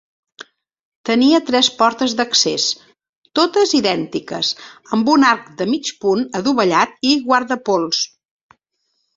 Tenia 1.09 1.41
tres 1.49 1.67
portes 1.81 2.15
d’accés, 2.21 2.65
totes 3.41 3.75
idèntiques, 3.81 4.51
amb 4.97 5.13
un 5.17 5.29
arc 5.35 5.53
de 5.61 5.69
mig 5.75 5.93
punt 6.07 6.27
adovellat 6.41 6.99
i 7.13 7.17
guardapols. 7.29 8.05